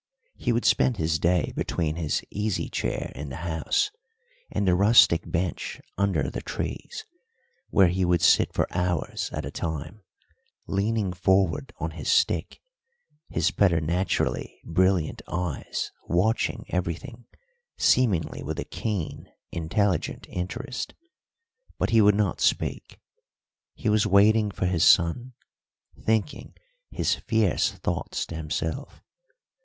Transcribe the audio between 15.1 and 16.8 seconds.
eyes watching